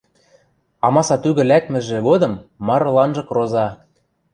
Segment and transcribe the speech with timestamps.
[0.85, 2.33] амаса тӱгӹ лӓкмӹжӹ годым
[2.67, 3.67] марыланжы кроза: